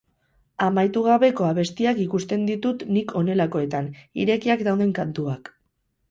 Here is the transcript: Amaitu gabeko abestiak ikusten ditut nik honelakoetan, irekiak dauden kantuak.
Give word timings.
Amaitu 0.67 1.01
gabeko 1.07 1.43
abestiak 1.49 1.99
ikusten 2.05 2.47
ditut 2.47 2.85
nik 2.95 3.13
honelakoetan, 3.19 3.91
irekiak 4.23 4.65
dauden 4.69 4.95
kantuak. 5.01 5.53